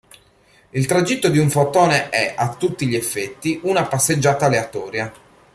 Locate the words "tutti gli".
2.55-2.95